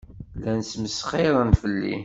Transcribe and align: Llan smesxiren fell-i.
Llan 0.39 0.61
smesxiren 0.71 1.51
fell-i. 1.61 1.95